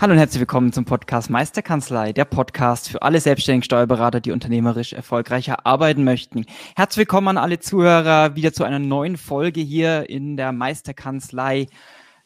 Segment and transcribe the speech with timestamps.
[0.00, 4.92] Hallo und herzlich willkommen zum Podcast Meisterkanzlei, der Podcast für alle selbstständigen Steuerberater, die unternehmerisch
[4.92, 6.46] erfolgreicher arbeiten möchten.
[6.76, 11.66] Herzlich willkommen an alle Zuhörer wieder zu einer neuen Folge hier in der Meisterkanzlei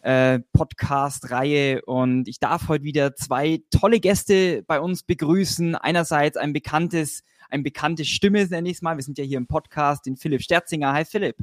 [0.03, 5.75] äh, Podcast-Reihe und ich darf heute wieder zwei tolle Gäste bei uns begrüßen.
[5.75, 8.99] Einerseits ein bekanntes, ein bekannte Stimme, nenne ich es mal.
[8.99, 10.93] Wir sind ja hier im Podcast, den Philipp Sterzinger.
[10.93, 11.37] Hi Philipp.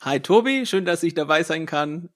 [0.00, 2.08] Hi Tobi, schön, dass ich dabei sein kann.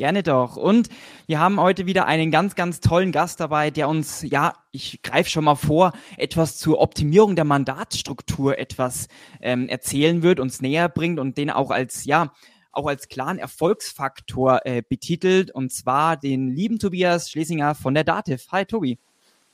[0.00, 0.56] Gerne doch.
[0.56, 0.88] Und
[1.26, 5.28] wir haben heute wieder einen ganz, ganz tollen Gast dabei, der uns, ja, ich greife
[5.28, 9.08] schon mal vor, etwas zur Optimierung der Mandatsstruktur etwas
[9.42, 12.32] ähm, erzählen wird, uns näher bringt und den auch als, ja,
[12.72, 18.46] auch als klaren Erfolgsfaktor äh, betitelt, und zwar den lieben Tobias Schlesinger von der Dativ.
[18.52, 18.98] Hi Tobi.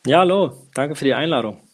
[0.06, 1.65] Ja, hallo, danke für die Einladung.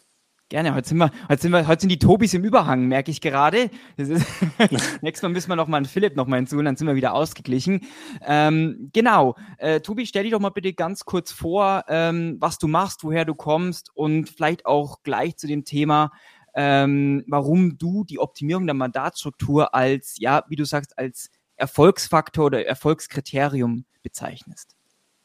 [0.53, 3.23] Gerne, heute sind wir, heute sind wir, heute sind die Tobis im Überhang, merke ich
[3.23, 3.71] gerade.
[5.01, 7.15] nächstes Mal müssen wir noch mal einen Philipp noch mal hinzuholen, dann sind wir wieder
[7.15, 7.87] ausgeglichen.
[8.21, 12.69] Ähm, genau, äh, Tobi, stell dich doch mal bitte ganz kurz vor, ähm, was du
[12.69, 16.13] machst, woher du kommst und vielleicht auch gleich zu dem Thema,
[16.55, 22.67] ähm, warum du die Optimierung der Mandatsstruktur als, ja, wie du sagst, als Erfolgsfaktor oder
[22.67, 24.77] Erfolgskriterium bezeichnest.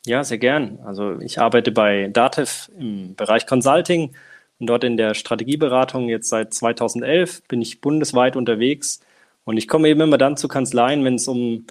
[0.05, 0.79] Ja, sehr gern.
[0.85, 4.15] Also ich arbeite bei Datev im Bereich Consulting
[4.59, 9.01] und dort in der Strategieberatung jetzt seit 2011 bin ich bundesweit unterwegs
[9.45, 11.65] und ich komme eben immer dann zu Kanzleien, wenn es um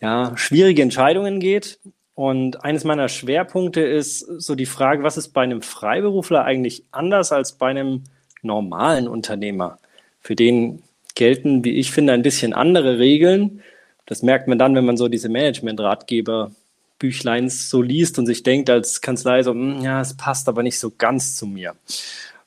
[0.00, 1.78] ja, schwierige Entscheidungen geht.
[2.14, 7.30] Und eines meiner Schwerpunkte ist so die Frage, was ist bei einem Freiberufler eigentlich anders
[7.30, 8.04] als bei einem
[8.42, 9.78] normalen Unternehmer?
[10.20, 10.82] Für den
[11.14, 13.62] gelten, wie ich finde, ein bisschen andere Regeln.
[14.06, 16.52] Das merkt man dann, wenn man so diese Management-Ratgeber
[16.98, 20.78] Büchleins so liest und sich denkt als Kanzlei so, hm, ja, es passt aber nicht
[20.78, 21.74] so ganz zu mir.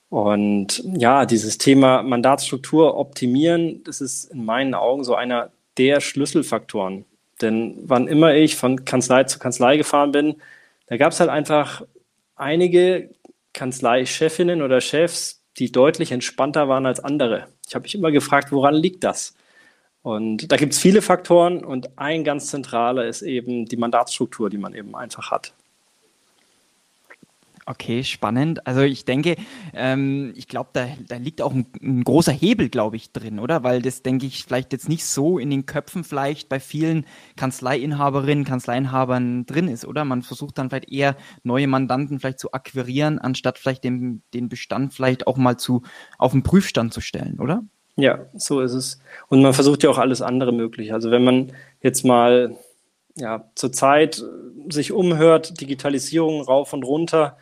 [0.10, 7.06] Und ja, dieses Thema Mandatsstruktur optimieren, das ist in meinen Augen so einer der Schlüsselfaktoren.
[7.42, 10.36] Denn wann immer ich von Kanzlei zu Kanzlei gefahren bin,
[10.88, 11.84] da gab es halt einfach
[12.36, 13.10] einige
[13.54, 17.48] Kanzleichefinnen oder Chefs, die deutlich entspannter waren als andere.
[17.68, 19.34] Ich habe mich immer gefragt, woran liegt das?
[20.04, 24.58] Und da gibt es viele Faktoren und ein ganz zentraler ist eben die Mandatsstruktur, die
[24.58, 25.54] man eben einfach hat.
[27.68, 28.66] Okay, spannend.
[28.66, 29.36] Also ich denke,
[29.74, 33.64] ähm, ich glaube, da, da liegt auch ein, ein großer Hebel, glaube ich, drin, oder?
[33.64, 38.46] Weil das, denke ich, vielleicht jetzt nicht so in den Köpfen vielleicht bei vielen Kanzleiinhaberinnen,
[38.46, 40.06] Kanzleiinhabern drin ist, oder?
[40.06, 44.94] Man versucht dann vielleicht eher neue Mandanten vielleicht zu akquirieren, anstatt vielleicht den, den Bestand
[44.94, 45.84] vielleicht auch mal zu
[46.18, 47.64] auf den Prüfstand zu stellen, oder?
[48.02, 49.00] Ja, so ist es.
[49.30, 50.92] Und man versucht ja auch alles andere möglich.
[50.92, 52.58] Also wenn man jetzt mal
[53.16, 54.24] ja, zurzeit
[54.70, 57.38] sich umhört, Digitalisierung rauf und runter,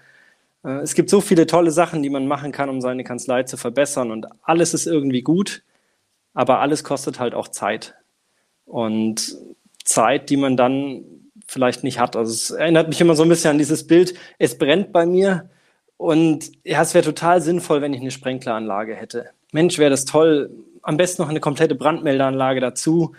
[0.66, 3.56] äh, es gibt so viele tolle Sachen, die man machen kann, um seine Kanzlei zu
[3.56, 5.64] verbessern und alles ist irgendwie gut,
[6.34, 7.96] aber alles kostet halt auch Zeit.
[8.66, 9.38] Und
[9.86, 11.06] Zeit, die man dann
[11.48, 12.16] vielleicht nicht hat.
[12.18, 15.50] Also es erinnert mich immer so ein bisschen an dieses Bild, es brennt bei mir
[15.98, 19.32] und ja, es wäre total sinnvoll, wenn ich eine Sprenkleranlage hätte.
[19.52, 20.50] Mensch, wäre das toll,
[20.82, 23.14] am besten noch eine komplette Brandmeldeanlage dazu.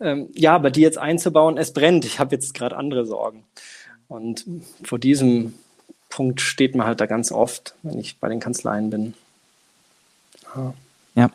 [0.00, 2.04] Ähm, ja, aber die jetzt einzubauen, es brennt.
[2.04, 3.44] Ich habe jetzt gerade andere Sorgen.
[4.08, 4.44] Und
[4.84, 5.54] vor diesem
[6.08, 9.14] Punkt steht man halt da ganz oft, wenn ich bei den Kanzleien bin.
[10.54, 10.74] Ja.
[11.14, 11.30] ja.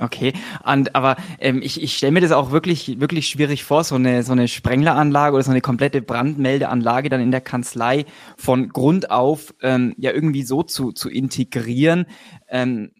[0.00, 0.32] Okay,
[0.64, 4.22] und aber ähm, ich, ich stelle mir das auch wirklich wirklich schwierig vor, so eine
[4.22, 8.06] so eine Sprengleranlage oder so eine komplette Brandmeldeanlage dann in der Kanzlei
[8.36, 12.06] von Grund auf ähm, ja irgendwie so zu zu integrieren.
[12.48, 12.92] Ähm,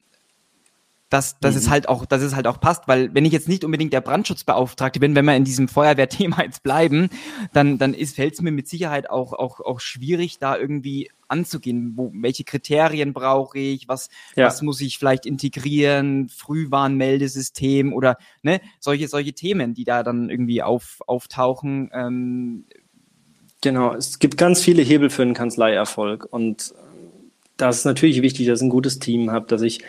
[1.11, 1.61] dass, dass mhm.
[1.61, 4.01] es halt auch, dass es halt auch passt, weil wenn ich jetzt nicht unbedingt der
[4.01, 7.09] Brandschutzbeauftragte bin, wenn wir in diesem Feuerwehrthema jetzt bleiben,
[7.53, 11.95] dann, dann ist, fällt es mir mit Sicherheit auch, auch, auch schwierig, da irgendwie anzugehen.
[11.97, 13.89] Wo, welche Kriterien brauche ich?
[13.89, 14.47] Was, ja.
[14.47, 16.29] was muss ich vielleicht integrieren?
[16.29, 21.91] Frühwarnmeldesystem oder ne, solche, solche Themen, die da dann irgendwie auf, auftauchen.
[21.95, 22.65] Ähm.
[23.63, 26.75] Genau, es gibt ganz viele Hebel für einen Kanzleierfolg und
[27.57, 29.81] da ist natürlich wichtig, dass ich ein gutes Team habe, dass ich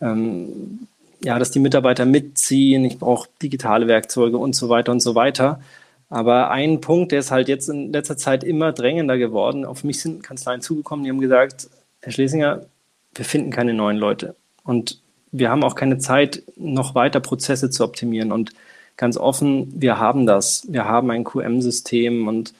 [0.00, 0.86] ähm,
[1.22, 5.60] ja, dass die Mitarbeiter mitziehen, ich brauche digitale Werkzeuge und so weiter und so weiter.
[6.08, 9.64] Aber ein Punkt, der ist halt jetzt in letzter Zeit immer drängender geworden.
[9.64, 11.68] Auf mich sind Kanzleien zugekommen, die haben gesagt,
[12.00, 12.66] Herr Schlesinger,
[13.14, 14.34] wir finden keine neuen Leute.
[14.64, 15.00] Und
[15.30, 18.32] wir haben auch keine Zeit, noch weiter Prozesse zu optimieren.
[18.32, 18.52] Und
[18.96, 20.66] ganz offen, wir haben das.
[20.68, 22.54] Wir haben ein QM-System und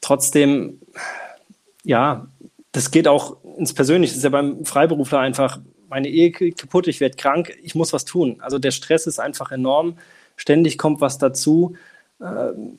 [0.00, 0.78] trotzdem
[1.88, 2.26] ja,
[2.72, 4.12] das geht auch ins Persönliche.
[4.12, 5.58] Das ist ja beim Freiberufler einfach,
[5.88, 8.40] meine Ehe kaputt, ich werde krank, ich muss was tun.
[8.40, 9.98] Also der Stress ist einfach enorm.
[10.36, 11.76] Ständig kommt was dazu.
[12.20, 12.76] Ähm,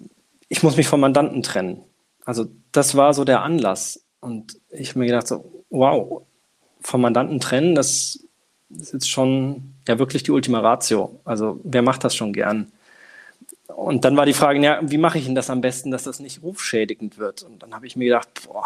[0.47, 1.83] ich muss mich vom Mandanten trennen.
[2.25, 4.03] Also das war so der Anlass.
[4.19, 6.23] Und ich habe mir gedacht, so, wow,
[6.81, 8.19] vom Mandanten trennen, das
[8.69, 11.19] ist jetzt schon ja wirklich die Ultima Ratio.
[11.25, 12.71] Also wer macht das schon gern?
[13.67, 16.19] Und dann war die Frage, ja, wie mache ich denn das am besten, dass das
[16.19, 17.43] nicht rufschädigend wird?
[17.43, 18.65] Und dann habe ich mir gedacht, boah,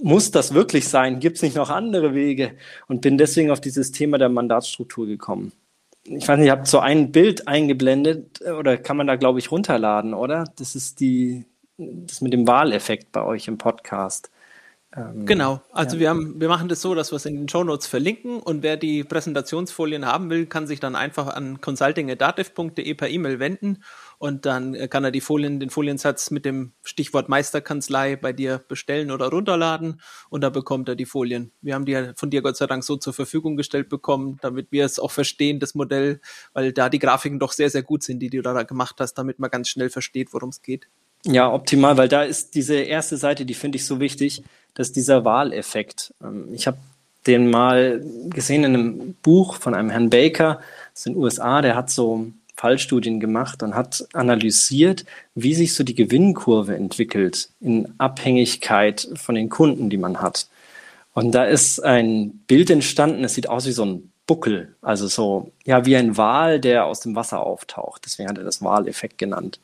[0.00, 1.20] muss das wirklich sein?
[1.20, 2.52] Gibt es nicht noch andere Wege?
[2.86, 5.52] Und bin deswegen auf dieses Thema der Mandatsstruktur gekommen.
[6.04, 9.50] Ich weiß nicht, ihr habt so ein Bild eingeblendet oder kann man da, glaube ich,
[9.50, 10.44] runterladen, oder?
[10.56, 11.44] Das ist die,
[11.76, 14.30] das mit dem Wahleffekt bei euch im Podcast.
[14.96, 16.00] Ähm, genau, also ja.
[16.00, 18.62] wir, haben, wir machen das so, dass wir es in den Show Notes verlinken und
[18.62, 23.82] wer die Präsentationsfolien haben will, kann sich dann einfach an consulting.dativ.de per E-Mail wenden
[24.18, 28.62] und dann äh, kann er die Folien, den Foliensatz mit dem Stichwort Meisterkanzlei bei dir
[28.68, 31.52] bestellen oder runterladen und da bekommt er die Folien.
[31.62, 34.84] Wir haben die von dir Gott sei Dank so zur Verfügung gestellt bekommen, damit wir
[34.84, 36.20] es auch verstehen, das Modell,
[36.52, 39.38] weil da die Grafiken doch sehr, sehr gut sind, die du da gemacht hast, damit
[39.38, 40.88] man ganz schnell versteht, worum es geht.
[41.24, 44.42] Ja, optimal, weil da ist diese erste Seite, die finde ich so wichtig,
[44.74, 46.14] dass dieser Wahleffekt.
[46.22, 46.78] Ähm, ich habe
[47.26, 50.60] den mal gesehen in einem Buch von einem Herrn Baker,
[50.92, 55.04] das ist in den USA, der hat so Fallstudien gemacht und hat analysiert,
[55.36, 60.48] wie sich so die Gewinnkurve entwickelt in Abhängigkeit von den Kunden, die man hat.
[61.14, 65.52] Und da ist ein Bild entstanden, es sieht aus wie so ein Buckel, also so,
[65.64, 68.02] ja, wie ein Wal, der aus dem Wasser auftaucht.
[68.04, 69.60] Deswegen hat er das Wahleffekt genannt.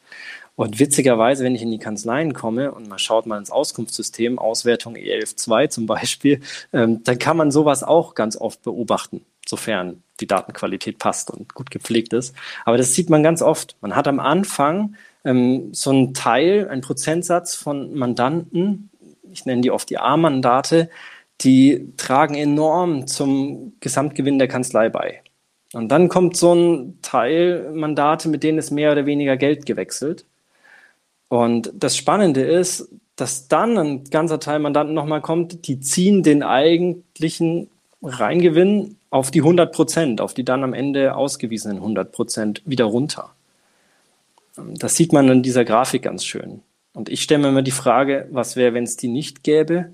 [0.57, 4.95] Und witzigerweise, wenn ich in die Kanzleien komme und man schaut mal ins Auskunftssystem, Auswertung
[4.95, 6.41] E112 zum Beispiel,
[6.73, 11.71] ähm, dann kann man sowas auch ganz oft beobachten, sofern die Datenqualität passt und gut
[11.71, 12.35] gepflegt ist.
[12.65, 13.77] Aber das sieht man ganz oft.
[13.81, 18.91] Man hat am Anfang ähm, so einen Teil, einen Prozentsatz von Mandanten,
[19.33, 20.89] ich nenne die oft die A-Mandate,
[21.41, 25.23] die tragen enorm zum Gesamtgewinn der Kanzlei bei.
[25.73, 30.25] Und dann kommt so ein Teil Mandate, mit denen ist mehr oder weniger Geld gewechselt.
[31.29, 36.45] Und das Spannende ist, dass dann ein ganzer Teil Mandanten nochmal kommt, die ziehen den
[36.45, 37.69] eigentlichen
[38.03, 43.31] Reingewinn auf die 100 Prozent, auf die dann am Ende ausgewiesenen 100 Prozent wieder runter.
[44.57, 46.63] Das sieht man in dieser Grafik ganz schön.
[46.95, 49.93] Und ich stelle mir immer die Frage, was wäre, wenn es die nicht gäbe?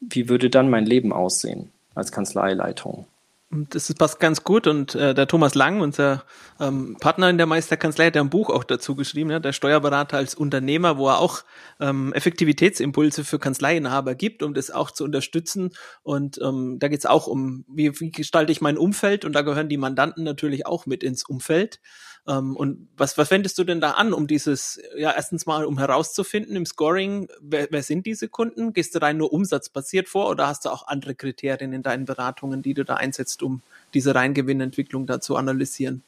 [0.00, 3.04] Wie würde dann mein Leben aussehen als Kanzleileitung?
[3.50, 6.24] Das passt ganz gut und äh, der Thomas Lang, unser
[6.58, 10.34] ähm, Partner in der Meisterkanzlei, hat ein Buch auch dazu geschrieben, ja, der Steuerberater als
[10.34, 11.44] Unternehmer, wo er auch
[11.78, 15.70] ähm, Effektivitätsimpulse für Kanzleiinhaber gibt, um das auch zu unterstützen.
[16.02, 19.42] Und ähm, da geht es auch um, wie, wie gestalte ich mein Umfeld und da
[19.42, 21.80] gehören die Mandanten natürlich auch mit ins Umfeld.
[22.28, 25.78] Ähm, und was, was wendest du denn da an, um dieses, ja, erstens mal, um
[25.78, 28.72] herauszufinden im Scoring, wer, wer sind diese Kunden?
[28.72, 32.62] Gehst du rein nur umsatzbasiert vor oder hast du auch andere Kriterien in deinen Beratungen,
[32.62, 33.62] die du da einsetzt, um
[33.94, 36.02] diese Reingewinnentwicklung da zu analysieren?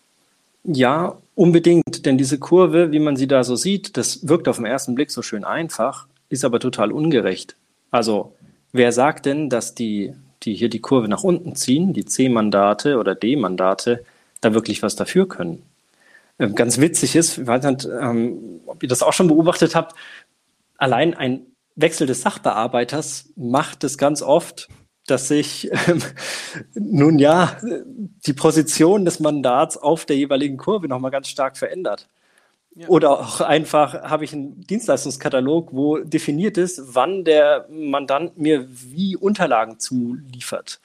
[0.64, 4.66] Ja, unbedingt, denn diese Kurve, wie man sie da so sieht, das wirkt auf den
[4.66, 7.56] ersten Blick so schön einfach, ist aber total ungerecht.
[7.90, 8.34] Also,
[8.72, 10.12] wer sagt denn, dass die,
[10.42, 14.04] die hier die Kurve nach unten ziehen, die C-Mandate oder D-Mandate,
[14.40, 15.62] da wirklich was dafür können?
[16.38, 19.96] Ganz witzig ist, ich weiß nicht, ähm, ob ihr das auch schon beobachtet habt,
[20.76, 24.68] allein ein Wechsel des Sachbearbeiters macht es ganz oft,
[25.06, 26.02] dass sich ähm,
[26.74, 27.56] nun ja
[28.26, 32.08] die Position des Mandats auf der jeweiligen Kurve nochmal ganz stark verändert.
[32.86, 39.16] Oder auch einfach habe ich einen Dienstleistungskatalog, wo definiert ist, wann der Mandant mir wie
[39.16, 40.80] Unterlagen zuliefert.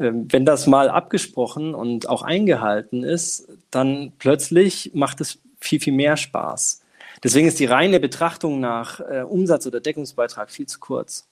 [0.00, 5.92] Ähm, wenn das mal abgesprochen und auch eingehalten ist, dann plötzlich macht es viel, viel
[5.92, 6.82] mehr Spaß.
[7.22, 11.27] Deswegen ist die reine Betrachtung nach äh, Umsatz oder Deckungsbeitrag viel zu kurz.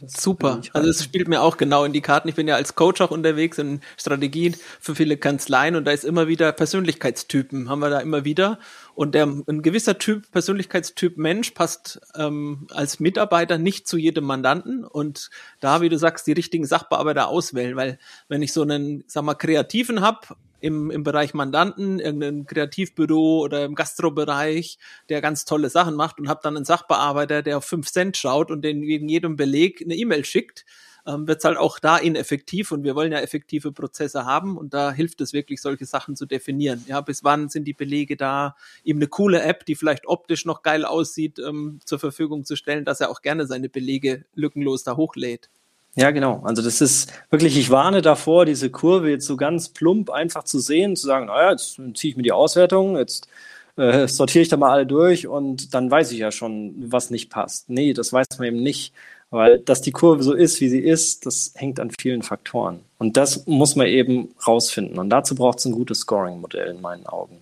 [0.00, 0.60] Das Super.
[0.72, 2.28] Also es spielt mir auch genau in die Karten.
[2.28, 6.04] Ich bin ja als Coach auch unterwegs in Strategien für viele Kanzleien und da ist
[6.04, 8.58] immer wieder Persönlichkeitstypen, haben wir da immer wieder.
[8.94, 14.84] Und der, ein gewisser Typ, Persönlichkeitstyp Mensch passt ähm, als Mitarbeiter nicht zu jedem Mandanten
[14.84, 17.98] und da, wie du sagst, die richtigen Sachbearbeiter auswählen, weil
[18.28, 23.66] wenn ich so einen, sag mal, Kreativen hab im, im Bereich Mandanten, irgendein Kreativbüro oder
[23.66, 24.78] im Gastrobereich,
[25.10, 28.50] der ganz tolle Sachen macht und habe dann einen Sachbearbeiter, der auf fünf Cent schaut
[28.50, 30.64] und den wegen jedem Beleg eine E-Mail schickt,
[31.06, 34.90] ähm, wird halt auch da ineffektiv und wir wollen ja effektive Prozesse haben und da
[34.90, 36.82] hilft es wirklich, solche Sachen zu definieren.
[36.88, 40.62] Ja, bis wann sind die Belege da, ihm eine coole App, die vielleicht optisch noch
[40.62, 44.96] geil aussieht, ähm, zur Verfügung zu stellen, dass er auch gerne seine Belege lückenlos da
[44.96, 45.50] hochlädt.
[45.96, 46.42] Ja, genau.
[46.44, 50.58] Also das ist wirklich, ich warne davor, diese Kurve jetzt so ganz plump einfach zu
[50.58, 53.28] sehen, zu sagen, naja, jetzt ziehe ich mir die Auswertung, jetzt
[53.76, 57.30] äh, sortiere ich da mal alle durch und dann weiß ich ja schon, was nicht
[57.30, 57.70] passt.
[57.70, 58.92] Nee, das weiß man eben nicht.
[59.30, 62.80] Weil, dass die Kurve so ist, wie sie ist, das hängt an vielen Faktoren.
[62.98, 64.96] Und das muss man eben rausfinden.
[64.96, 67.40] Und dazu braucht es ein gutes Scoring-Modell in meinen Augen.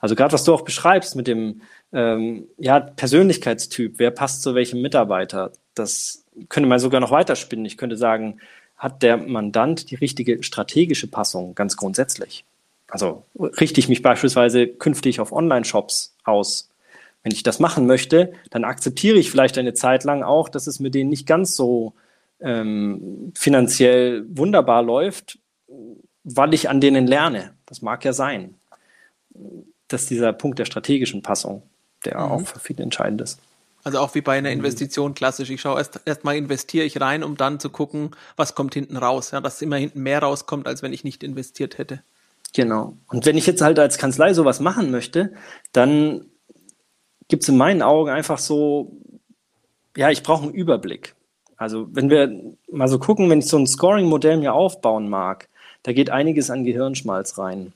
[0.00, 1.60] Also gerade was du auch beschreibst mit dem
[1.92, 7.64] ähm, ja, Persönlichkeitstyp, wer passt zu welchem Mitarbeiter, das könnte man sogar noch weiterspinnen.
[7.64, 8.38] Ich könnte sagen,
[8.76, 12.44] hat der Mandant die richtige strategische Passung ganz grundsätzlich?
[12.88, 16.70] Also richte ich mich beispielsweise künftig auf Online-Shops aus?
[17.22, 20.78] Wenn ich das machen möchte, dann akzeptiere ich vielleicht eine Zeit lang auch, dass es
[20.78, 21.94] mit denen nicht ganz so
[22.40, 25.38] ähm, finanziell wunderbar läuft,
[26.22, 27.54] weil ich an denen lerne.
[27.66, 28.54] Das mag ja sein.
[29.88, 31.62] Das ist dieser Punkt der strategischen Passung,
[32.04, 32.30] der mhm.
[32.30, 33.40] auch für viele entscheidend ist.
[33.86, 34.56] Also auch wie bei einer mhm.
[34.56, 35.48] Investition klassisch.
[35.48, 39.30] Ich schaue erst erstmal investiere ich rein, um dann zu gucken, was kommt hinten raus.
[39.30, 42.02] Ja, dass immer hinten mehr rauskommt, als wenn ich nicht investiert hätte.
[42.52, 42.96] Genau.
[43.06, 45.34] Und wenn ich jetzt halt als Kanzlei sowas machen möchte,
[45.70, 46.26] dann
[47.28, 48.90] gibt es in meinen Augen einfach so,
[49.96, 51.14] ja, ich brauche einen Überblick.
[51.56, 55.48] Also wenn wir mal so gucken, wenn ich so ein Scoring-Modell mir aufbauen mag,
[55.84, 57.72] da geht einiges an Gehirnschmalz rein.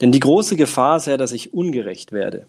[0.00, 2.46] Denn die große Gefahr ist ja, dass ich ungerecht werde.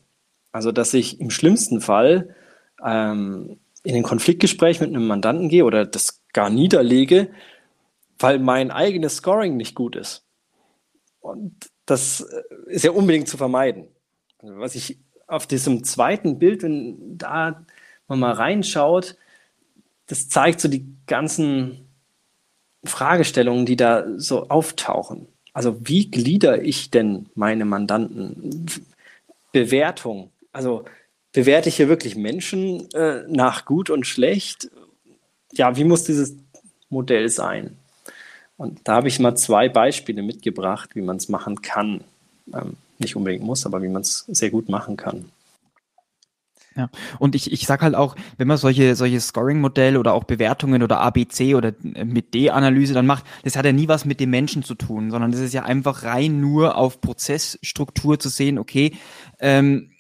[0.54, 2.36] Also dass ich im schlimmsten Fall
[2.84, 7.30] ähm, in ein Konfliktgespräch mit einem Mandanten gehe oder das gar niederlege,
[8.20, 10.26] weil mein eigenes Scoring nicht gut ist.
[11.20, 13.88] Und das äh, ist ja unbedingt zu vermeiden.
[14.40, 17.66] Also was ich auf diesem zweiten Bild, wenn da
[18.08, 19.16] man mal reinschaut,
[20.08, 21.88] das zeigt so die ganzen
[22.84, 25.28] Fragestellungen, die da so auftauchen.
[25.54, 28.66] Also wie glieder ich denn meine Mandanten?
[29.52, 30.32] Bewertung.
[30.52, 30.86] Also
[31.34, 34.70] bewerte ich hier wirklich Menschen äh, nach gut und schlecht?
[35.54, 36.36] Ja, wie muss dieses
[36.90, 37.78] Modell sein?
[38.58, 42.04] Und da habe ich mal zwei Beispiele mitgebracht, wie man es machen kann.
[42.54, 45.32] Ähm, nicht unbedingt muss, aber wie man es sehr gut machen kann.
[46.76, 50.84] Ja, und ich, ich sag halt auch, wenn man solche, solche Scoring-Modelle oder auch Bewertungen
[50.84, 54.30] oder ABC oder äh, mit D-Analyse dann macht, das hat ja nie was mit dem
[54.30, 58.94] Menschen zu tun, sondern das ist ja einfach rein nur auf Prozessstruktur zu sehen, okay,
[59.40, 59.92] ähm,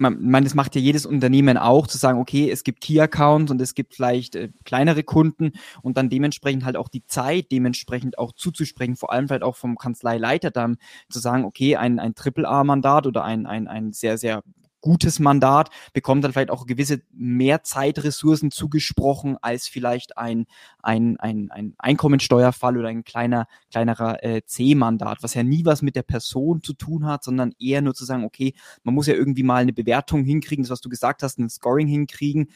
[0.00, 3.60] man, man, das macht ja jedes Unternehmen auch, zu sagen, okay, es gibt Key-Accounts und
[3.60, 5.52] es gibt vielleicht äh, kleinere Kunden
[5.82, 9.76] und dann dementsprechend halt auch die Zeit dementsprechend auch zuzusprechen, vor allem halt auch vom
[9.76, 10.78] Kanzleileiter dann
[11.10, 14.42] zu sagen, okay, ein, ein Triple-A-Mandat oder ein, ein, ein sehr, sehr
[14.80, 20.46] gutes Mandat, bekommt dann vielleicht auch gewisse mehr Zeitressourcen zugesprochen als vielleicht ein,
[20.82, 25.96] ein, ein, ein Einkommensteuerfall oder ein kleiner, kleinerer äh, C-Mandat, was ja nie was mit
[25.96, 29.42] der Person zu tun hat, sondern eher nur zu sagen, okay, man muss ja irgendwie
[29.42, 32.48] mal eine Bewertung hinkriegen, das was du gesagt hast, ein Scoring hinkriegen,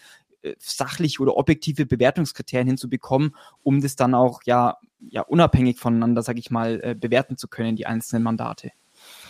[0.42, 6.38] äh, sachliche oder objektive Bewertungskriterien hinzubekommen, um das dann auch ja, ja unabhängig voneinander, sage
[6.38, 8.70] ich mal, äh, bewerten zu können, die einzelnen Mandate.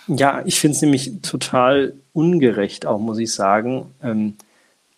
[0.06, 4.37] Ja, ich finde es nämlich total ungerecht, auch muss ich sagen, ähm,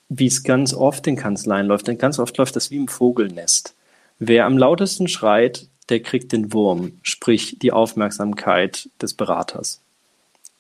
[0.09, 1.89] wie es ganz oft in Kanzleien läuft.
[1.89, 3.75] Denn ganz oft läuft das wie im Vogelnest.
[4.19, 9.81] Wer am lautesten schreit, der kriegt den Wurm, sprich die Aufmerksamkeit des Beraters.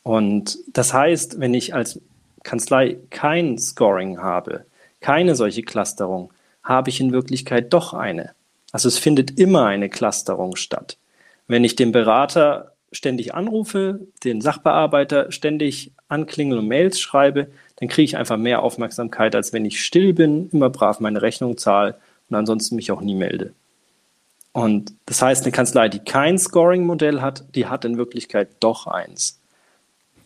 [0.03, 2.00] Und das heißt, wenn ich als
[2.45, 4.65] Kanzlei kein Scoring habe,
[5.00, 8.33] keine solche Clusterung, habe ich in Wirklichkeit doch eine.
[8.71, 10.97] Also es findet immer eine Clusterung statt.
[11.49, 18.05] Wenn ich dem Berater ständig anrufe, den Sachbearbeiter ständig anklingel und Mails schreibe, dann kriege
[18.05, 21.97] ich einfach mehr Aufmerksamkeit, als wenn ich still bin, immer brav meine Rechnung zahle
[22.28, 23.52] und ansonsten mich auch nie melde.
[24.52, 29.38] Und das heißt, eine Kanzlei, die kein Scoring-Modell hat, die hat in Wirklichkeit doch eins.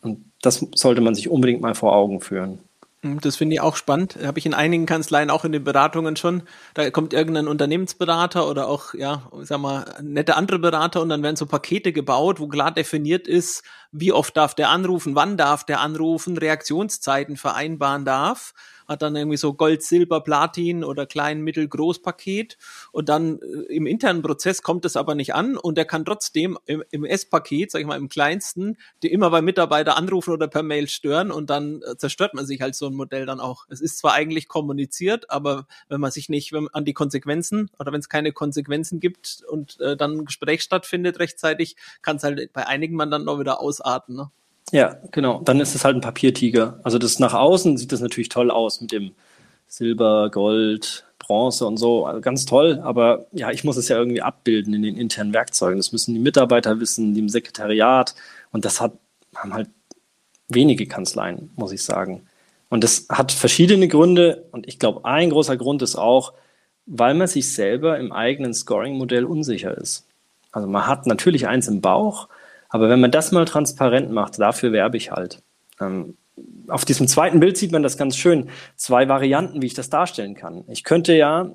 [0.03, 2.61] Und das sollte man sich unbedingt mal vor Augen führen.
[3.03, 4.19] Hm, das finde ich auch spannend.
[4.23, 6.43] Habe ich in einigen Kanzleien, auch in den Beratungen schon.
[6.75, 11.37] Da kommt irgendein Unternehmensberater oder auch, ja, sag mal, nette andere Berater und dann werden
[11.37, 15.81] so Pakete gebaut, wo klar definiert ist, wie oft darf der anrufen, wann darf der
[15.81, 18.53] anrufen, Reaktionszeiten vereinbaren darf
[18.91, 22.59] hat dann irgendwie so Gold, Silber, Platin oder klein, mittel, groß Paket
[22.91, 26.59] und dann äh, im internen Prozess kommt es aber nicht an und er kann trotzdem
[26.67, 30.65] im, im S-Paket, sag ich mal, im kleinsten, die immer bei Mitarbeiter anrufen oder per
[30.65, 33.67] Mail stören und dann äh, zerstört man sich halt so ein Modell dann auch.
[33.69, 37.93] Es ist zwar eigentlich kommuniziert, aber wenn man sich nicht wenn, an die Konsequenzen oder
[37.93, 42.53] wenn es keine Konsequenzen gibt und äh, dann ein Gespräch stattfindet rechtzeitig, kann es halt
[42.53, 44.17] bei einigen man dann noch wieder ausarten.
[44.17, 44.31] Ne?
[44.73, 45.41] Ja, genau.
[45.45, 46.79] Dann ist es halt ein Papiertiger.
[46.83, 49.13] Also das nach außen sieht das natürlich toll aus mit dem
[49.67, 52.07] Silber, Gold, Bronze und so.
[52.07, 52.81] Also ganz toll.
[52.83, 55.79] Aber ja, ich muss es ja irgendwie abbilden in den internen Werkzeugen.
[55.79, 58.15] Das müssen die Mitarbeiter wissen, die im Sekretariat.
[58.53, 58.93] Und das hat,
[59.35, 59.69] haben halt
[60.49, 62.27] wenige Kanzleien, muss ich sagen.
[62.69, 64.45] Und das hat verschiedene Gründe.
[64.53, 66.33] Und ich glaube, ein großer Grund ist auch,
[66.87, 70.07] weil man sich selber im eigenen Scoring-Modell unsicher ist.
[70.53, 72.29] Also man hat natürlich eins im Bauch,
[72.71, 75.43] aber wenn man das mal transparent macht, dafür werbe ich halt.
[75.81, 76.17] Ähm,
[76.69, 78.49] auf diesem zweiten Bild sieht man das ganz schön.
[78.77, 80.65] Zwei Varianten, wie ich das darstellen kann.
[80.69, 81.51] Ich könnte ja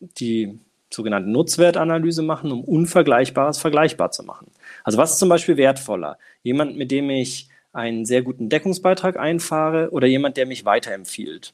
[0.00, 0.58] die
[0.90, 4.50] sogenannte Nutzwertanalyse machen, um Unvergleichbares vergleichbar zu machen.
[4.84, 6.18] Also was ist zum Beispiel wertvoller?
[6.42, 11.52] Jemand, mit dem ich einen sehr guten Deckungsbeitrag einfahre oder jemand, der mich weiterempfiehlt?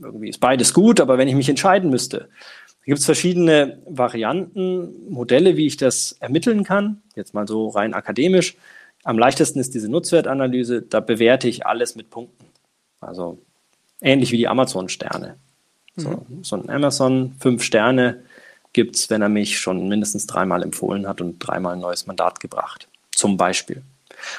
[0.00, 2.28] Irgendwie ist beides gut, aber wenn ich mich entscheiden müsste,
[2.84, 7.00] da gibt es verschiedene Varianten, Modelle, wie ich das ermitteln kann.
[7.16, 8.58] Jetzt mal so rein akademisch.
[9.04, 10.82] Am leichtesten ist diese Nutzwertanalyse.
[10.82, 12.44] Da bewerte ich alles mit Punkten.
[13.00, 13.38] Also
[14.02, 15.36] ähnlich wie die Amazon-Sterne.
[15.96, 16.44] So, mhm.
[16.44, 18.22] so ein Amazon, fünf Sterne
[18.74, 22.38] gibt es, wenn er mich schon mindestens dreimal empfohlen hat und dreimal ein neues Mandat
[22.40, 22.88] gebracht.
[23.12, 23.82] Zum Beispiel.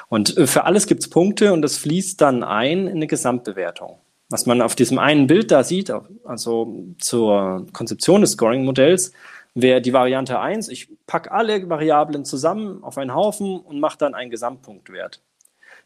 [0.08, 3.98] Und äh, für alles gibt es Punkte und das fließt dann ein in eine Gesamtbewertung.
[4.30, 5.92] Was man auf diesem einen Bild da sieht,
[6.24, 9.12] also zur Konzeption des Scoring-Modells,
[9.54, 14.14] wäre die Variante 1, ich packe alle Variablen zusammen auf einen Haufen und mache dann
[14.14, 15.22] einen Gesamtpunktwert.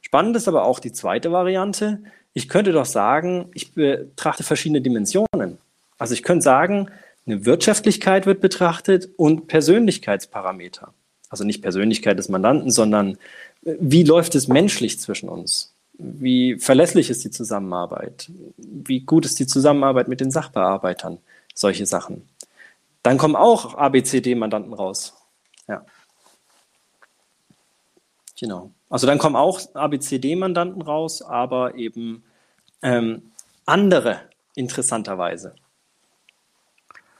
[0.01, 2.01] Spannend ist aber auch die zweite Variante.
[2.33, 5.57] Ich könnte doch sagen, ich betrachte verschiedene Dimensionen.
[5.97, 6.89] Also ich könnte sagen,
[7.27, 10.93] eine Wirtschaftlichkeit wird betrachtet und Persönlichkeitsparameter.
[11.29, 13.17] Also nicht Persönlichkeit des Mandanten, sondern
[13.63, 15.75] äh, wie läuft es menschlich zwischen uns?
[16.01, 18.31] Wie verlässlich ist die Zusammenarbeit?
[18.57, 21.19] Wie gut ist die Zusammenarbeit mit den Sachbearbeitern?
[21.53, 22.27] Solche Sachen.
[23.03, 25.13] Dann kommen auch ABCD-Mandanten raus.
[25.67, 25.85] Ja.
[28.39, 28.71] Genau.
[28.89, 32.23] Also dann kommen auch ABCD-Mandanten raus, aber eben
[32.81, 33.33] ähm,
[33.65, 34.21] andere
[34.55, 35.53] interessanterweise.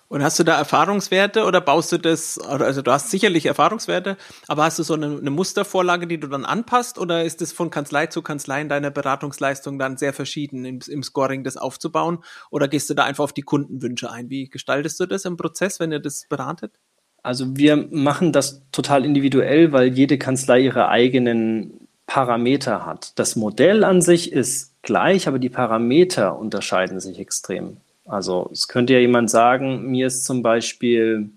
[0.10, 4.64] Und hast du da Erfahrungswerte oder baust du das, also du hast sicherlich Erfahrungswerte, aber
[4.64, 8.08] hast du so eine, eine, Mustervorlage, die du dann anpasst oder ist es von Kanzlei
[8.08, 12.90] zu Kanzlei in deiner Beratungsleistung dann sehr verschieden im, im, Scoring das aufzubauen oder gehst
[12.90, 14.32] du da einfach auf die Kundenwünsche ein?
[14.32, 16.74] Wie gestaltest du das im Prozess, wenn ihr das beratet?
[17.22, 23.20] Also wir machen das total individuell, weil jede Kanzlei ihre eigenen Parameter hat.
[23.20, 27.78] Das Modell an sich ist gleich, aber die Parameter unterscheiden sich extrem.
[28.10, 31.30] Also es könnte ja jemand sagen, mir ist zum Beispiel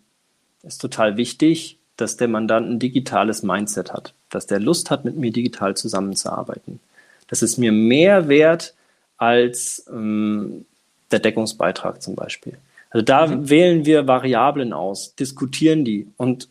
[0.62, 5.16] ist total wichtig, dass der Mandant ein digitales Mindset hat, dass der Lust hat, mit
[5.16, 6.80] mir digital zusammenzuarbeiten.
[7.28, 8.74] Das ist mir mehr wert
[9.18, 10.64] als ähm,
[11.10, 12.56] der Deckungsbeitrag zum Beispiel.
[12.90, 13.50] Also da mhm.
[13.50, 16.48] wählen wir Variablen aus, diskutieren die und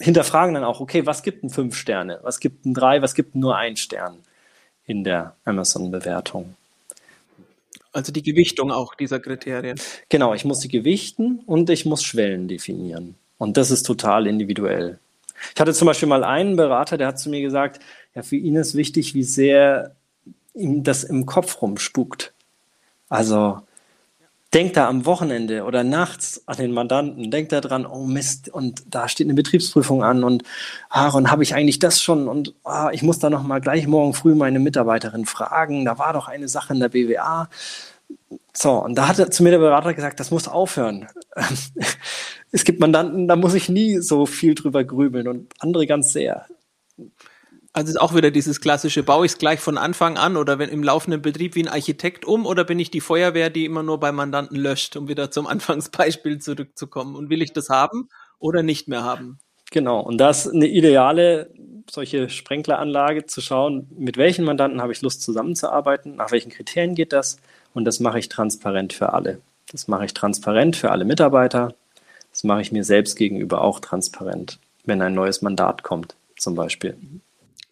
[0.00, 2.18] hinterfragen dann auch, okay, was gibt denn fünf Sterne?
[2.22, 3.02] Was gibt denn drei?
[3.02, 4.16] Was gibt denn nur ein Stern
[4.86, 6.54] in der Amazon-Bewertung?
[7.98, 9.76] Also die Gewichtung auch dieser Kriterien.
[10.08, 13.16] Genau, ich muss sie gewichten und ich muss Schwellen definieren.
[13.38, 15.00] Und das ist total individuell.
[15.52, 17.80] Ich hatte zum Beispiel mal einen Berater, der hat zu mir gesagt,
[18.14, 19.96] ja, für ihn ist wichtig, wie sehr
[20.54, 22.34] ihm das im Kopf rumspukt.
[23.08, 23.62] Also
[24.54, 28.82] denkt da am Wochenende oder nachts an den Mandanten, denkt da dran, oh Mist, und
[28.88, 30.42] da steht eine Betriebsprüfung an und
[30.88, 34.14] Aaron, habe ich eigentlich das schon und ah, ich muss da noch mal gleich morgen
[34.14, 37.48] früh meine Mitarbeiterin fragen, da war doch eine Sache in der BWA.
[38.54, 41.06] So, und da hat zu mir der Berater gesagt, das muss aufhören.
[42.50, 46.46] es gibt Mandanten, da muss ich nie so viel drüber grübeln und andere ganz sehr.
[47.78, 50.68] Also ist auch wieder dieses klassische, baue ich es gleich von Anfang an oder wenn
[50.68, 54.00] im laufenden Betrieb wie ein Architekt um oder bin ich die Feuerwehr, die immer nur
[54.00, 57.14] bei Mandanten löscht, um wieder zum Anfangsbeispiel zurückzukommen?
[57.14, 58.08] Und will ich das haben
[58.40, 59.38] oder nicht mehr haben?
[59.70, 61.52] Genau, und das ist eine ideale
[61.88, 67.12] solche Sprenkleranlage zu schauen, mit welchen Mandanten habe ich Lust zusammenzuarbeiten, nach welchen Kriterien geht
[67.12, 67.36] das
[67.74, 69.40] und das mache ich transparent für alle.
[69.70, 71.76] Das mache ich transparent für alle Mitarbeiter,
[72.32, 76.96] das mache ich mir selbst gegenüber auch transparent, wenn ein neues Mandat kommt zum Beispiel.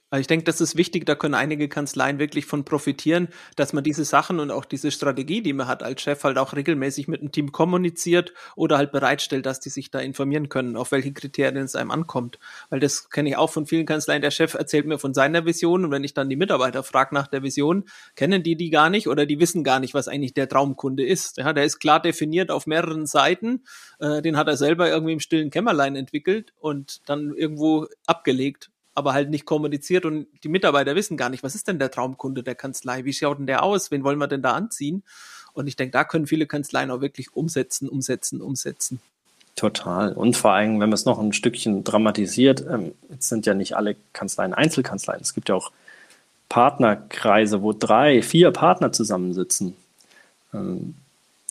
[0.08, 3.82] Also ich denke, das ist wichtig, da können einige Kanzleien wirklich von profitieren, dass man
[3.82, 7.22] diese Sachen und auch diese Strategie, die man hat als Chef, halt auch regelmäßig mit
[7.22, 11.64] dem Team kommuniziert oder halt bereitstellt, dass die sich da informieren können, auf welche Kriterien
[11.64, 12.38] es einem ankommt.
[12.70, 14.22] Weil das kenne ich auch von vielen Kanzleien.
[14.22, 17.26] Der Chef erzählt mir von seiner Vision und wenn ich dann die Mitarbeiter frage nach
[17.26, 20.48] der Vision, kennen die die gar nicht oder die wissen gar nicht, was eigentlich der
[20.48, 21.38] Traumkunde ist.
[21.38, 23.64] Ja, der ist klar definiert auf mehreren Seiten.
[23.98, 29.12] Äh, den hat er selber irgendwie im stillen Kämmerlein entwickelt und dann irgendwo abgelegt aber
[29.12, 32.54] halt nicht kommuniziert und die Mitarbeiter wissen gar nicht, was ist denn der Traumkunde der
[32.54, 33.04] Kanzlei?
[33.04, 33.90] Wie schaut denn der aus?
[33.90, 35.02] Wen wollen wir denn da anziehen?
[35.52, 39.00] Und ich denke, da können viele Kanzleien auch wirklich umsetzen, umsetzen, umsetzen.
[39.54, 40.14] Total.
[40.14, 43.76] Und vor allem, wenn man es noch ein Stückchen dramatisiert, ähm, jetzt sind ja nicht
[43.76, 45.20] alle Kanzleien Einzelkanzleien.
[45.20, 45.72] Es gibt ja auch
[46.48, 49.76] Partnerkreise, wo drei, vier Partner zusammensitzen.
[50.54, 50.94] Ähm,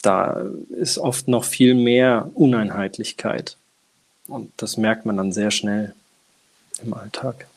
[0.01, 3.57] da ist oft noch viel mehr Uneinheitlichkeit.
[4.27, 5.93] Und das merkt man dann sehr schnell
[6.79, 7.47] im Alltag.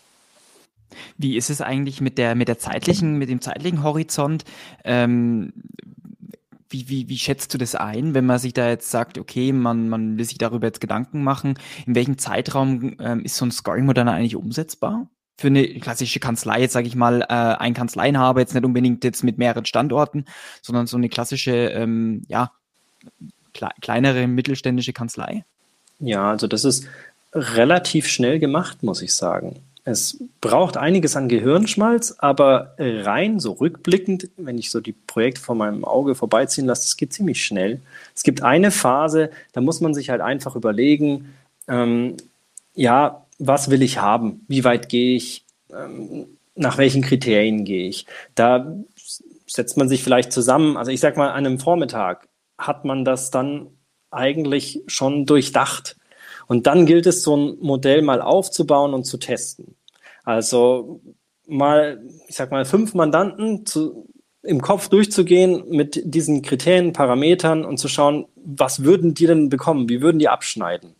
[1.16, 4.44] Wie ist es eigentlich mit der, mit der zeitlichen, mit dem zeitlichen Horizont?
[4.84, 5.52] Ähm,
[6.70, 9.88] wie, wie, wie schätzt du das ein, wenn man sich da jetzt sagt, okay, man,
[9.88, 14.08] man will sich darüber jetzt Gedanken machen, in welchem Zeitraum ähm, ist so ein Scoring-Modell
[14.08, 15.08] eigentlich umsetzbar?
[15.36, 19.22] Für eine klassische Kanzlei, jetzt sage ich mal, äh, ein Kanzleienhaber, jetzt nicht unbedingt jetzt
[19.22, 20.24] mit mehreren Standorten,
[20.62, 22.52] sondern so eine klassische, ähm, ja,
[23.54, 25.44] kle kleinere mittelständische Kanzlei?
[26.00, 26.86] Ja, also das ist
[27.32, 29.56] relativ schnell gemacht, muss ich sagen.
[29.84, 35.54] Es braucht einiges an Gehirnschmalz, aber rein so rückblickend, wenn ich so die Projekte vor
[35.54, 37.80] meinem Auge vorbeiziehen lasse, das geht ziemlich schnell.
[38.14, 41.34] Es gibt eine Phase, da muss man sich halt einfach überlegen,
[41.68, 42.18] ähm,
[42.74, 44.44] ja, was will ich haben?
[44.48, 45.44] Wie weit gehe ich?
[45.72, 48.04] Ähm, nach welchen Kriterien gehe ich?
[48.34, 48.74] Da
[49.46, 50.76] setzt man sich vielleicht zusammen.
[50.76, 53.68] Also ich sag mal, an einem Vormittag hat man das dann
[54.10, 55.96] eigentlich schon durchdacht.
[56.48, 59.76] Und dann gilt es, so ein Modell mal aufzubauen und zu testen.
[60.24, 61.00] Also
[61.46, 64.08] mal, ich sag mal, fünf Mandanten zu,
[64.42, 69.88] im Kopf durchzugehen mit diesen Kriterien, Parametern und zu schauen, was würden die denn bekommen?
[69.88, 70.94] Wie würden die abschneiden?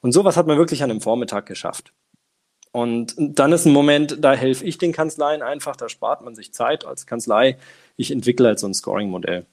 [0.00, 1.92] Und sowas hat man wirklich an einem Vormittag geschafft.
[2.72, 6.52] Und dann ist ein Moment, da helfe ich den Kanzleien einfach, da spart man sich
[6.52, 7.56] Zeit als Kanzlei.
[7.96, 9.46] Ich entwickle halt so ein Scoring-Modell.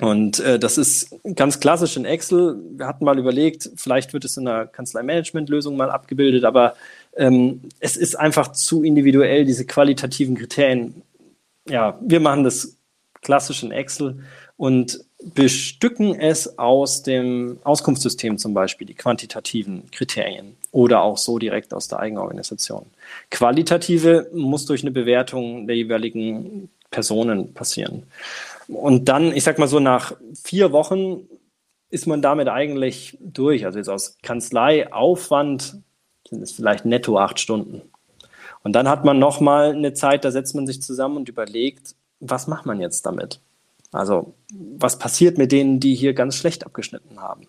[0.00, 2.58] Und äh, das ist ganz klassisch in Excel.
[2.76, 6.74] Wir hatten mal überlegt, vielleicht wird es in einer Kanzlei-Management-Lösung mal abgebildet, aber
[7.16, 11.02] ähm, es ist einfach zu individuell, diese qualitativen Kriterien.
[11.68, 12.76] Ja, wir machen das
[13.20, 14.24] klassisch in Excel
[14.56, 21.74] und bestücken es aus dem Auskunftssystem zum Beispiel, die quantitativen Kriterien oder auch so direkt
[21.74, 22.86] aus der Eigenorganisation.
[23.30, 28.04] Qualitative muss durch eine Bewertung der jeweiligen Personen passieren.
[28.74, 31.28] Und dann, ich sag mal so, nach vier Wochen
[31.90, 33.66] ist man damit eigentlich durch.
[33.66, 35.82] Also jetzt aus Kanzleiaufwand
[36.28, 37.82] sind es vielleicht netto acht Stunden.
[38.62, 42.46] Und dann hat man nochmal eine Zeit, da setzt man sich zusammen und überlegt, was
[42.46, 43.40] macht man jetzt damit?
[43.90, 47.46] Also was passiert mit denen, die hier ganz schlecht abgeschnitten haben?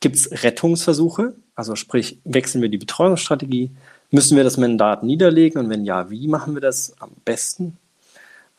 [0.00, 1.34] Gibt es Rettungsversuche?
[1.54, 3.70] Also sprich, wechseln wir die Betreuungsstrategie?
[4.10, 5.60] Müssen wir das Mandat niederlegen?
[5.60, 7.76] Und wenn ja, wie machen wir das am besten?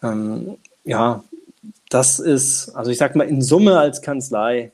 [0.03, 1.23] Ähm, ja,
[1.93, 4.71] das ist, also ich sag mal, in Summe als Kanzlei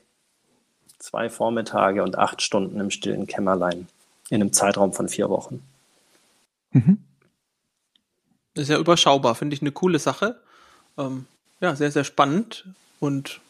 [0.98, 3.88] zwei Vormittage und acht Stunden im stillen Kämmerlein
[4.30, 5.62] in einem Zeitraum von vier Wochen.
[6.72, 6.98] Mhm.
[8.54, 10.40] Das ist ja überschaubar, finde ich eine coole Sache.
[10.96, 11.26] Ähm,
[11.60, 12.66] ja, sehr, sehr spannend.
[13.00, 13.40] Und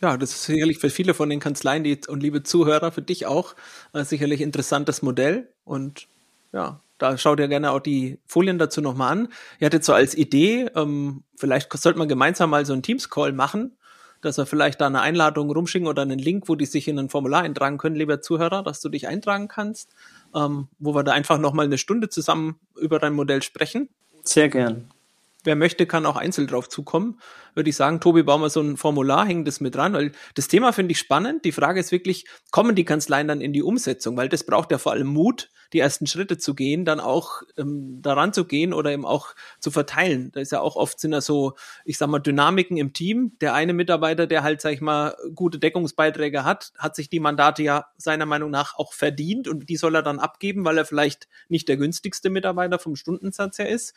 [0.00, 3.26] ja, das ist sicherlich für viele von den Kanzleien die, und liebe Zuhörer, für dich
[3.26, 3.54] auch
[3.92, 5.48] äh, sicherlich interessantes Modell.
[5.64, 6.08] Und
[6.52, 9.28] ja, da schaut ihr gerne auch die Folien dazu nochmal an.
[9.58, 13.76] Ihr hattet so als Idee, ähm, vielleicht sollte man gemeinsam mal so einen Teams-Call machen,
[14.20, 17.08] dass wir vielleicht da eine Einladung rumschicken oder einen Link, wo die sich in ein
[17.08, 19.90] Formular eintragen können, lieber Zuhörer, dass du dich eintragen kannst,
[20.32, 23.88] ähm, wo wir da einfach nochmal eine Stunde zusammen über dein Modell sprechen.
[24.22, 24.92] Sehr gern.
[25.44, 27.18] Wer möchte, kann auch einzeln drauf zukommen.
[27.54, 30.48] Würde ich sagen, Tobi, bauen wir so ein Formular, hängen das mit dran, weil das
[30.48, 31.44] Thema finde ich spannend.
[31.44, 34.16] Die Frage ist wirklich, kommen die Kanzleien dann in die Umsetzung?
[34.16, 38.00] Weil das braucht ja vor allem Mut, die ersten Schritte zu gehen, dann auch ähm,
[38.02, 40.30] daran zu gehen oder eben auch zu verteilen.
[40.32, 43.36] Da ist ja auch oft sind da so, ich sag mal, Dynamiken im Team.
[43.40, 47.62] Der eine Mitarbeiter, der halt, sag ich mal, gute Deckungsbeiträge hat, hat sich die Mandate
[47.62, 51.26] ja seiner Meinung nach auch verdient und die soll er dann abgeben, weil er vielleicht
[51.48, 53.94] nicht der günstigste Mitarbeiter vom Stundensatz her ist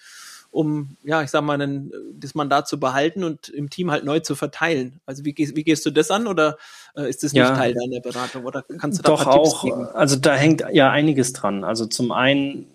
[0.55, 4.21] um, ja, ich sag mal, einen, das Mandat zu behalten und im Team halt neu
[4.21, 5.01] zu verteilen.
[5.05, 6.57] Also wie, gehst, wie gehst du das an oder
[6.95, 10.15] äh, ist das nicht ja, Teil deiner Beratung oder kannst du da Doch auch, also
[10.15, 11.65] da hängt ja einiges dran.
[11.65, 12.67] Also zum einen,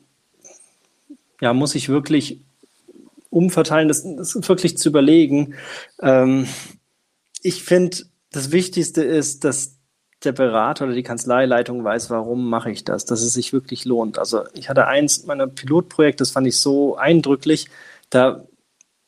[1.40, 2.40] ja, muss ich wirklich
[3.30, 5.54] umverteilen, das, das ist wirklich zu überlegen.
[6.02, 6.46] Ähm,
[7.42, 7.96] ich finde,
[8.30, 9.78] das Wichtigste ist, dass
[10.24, 14.18] der Berater oder die Kanzleileitung weiß, warum mache ich das, dass es sich wirklich lohnt.
[14.18, 17.68] Also ich hatte eins meiner Pilotprojekte, das fand ich so eindrücklich,
[18.10, 18.44] da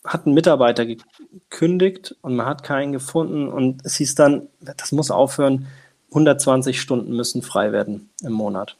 [0.05, 5.11] hat ein Mitarbeiter gekündigt und man hat keinen gefunden und es hieß dann, das muss
[5.11, 5.69] aufhören,
[6.09, 8.77] 120 Stunden müssen frei werden im Monat.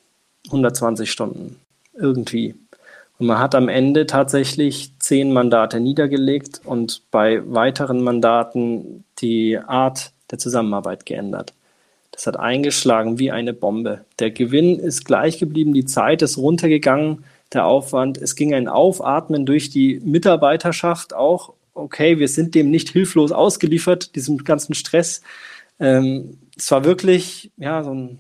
[0.47, 1.61] 120 Stunden.
[1.95, 2.55] Irgendwie.
[3.19, 10.13] Und man hat am Ende tatsächlich zehn Mandate niedergelegt und bei weiteren Mandaten die Art
[10.31, 11.55] der Zusammenarbeit geändert.
[12.13, 14.05] Das hat eingeschlagen wie eine Bombe.
[14.19, 18.19] Der Gewinn ist gleich geblieben, die Zeit ist runtergegangen, der Aufwand.
[18.19, 21.55] Es ging ein Aufatmen durch die Mitarbeiterschaft auch.
[21.75, 25.23] Okay, wir sind dem nicht hilflos ausgeliefert, diesem ganzen Stress.
[25.81, 28.19] Ähm, es war wirklich ja, so ein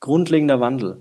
[0.00, 0.98] grundlegender Wandel.